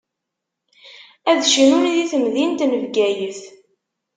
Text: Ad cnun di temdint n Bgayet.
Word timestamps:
Ad 1.31 1.39
cnun 1.51 1.83
di 1.97 2.05
temdint 2.11 2.59
n 2.65 2.73
Bgayet. 2.83 3.41